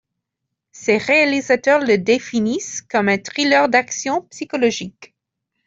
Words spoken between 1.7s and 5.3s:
le définissent comme un thriller d'action psychologique.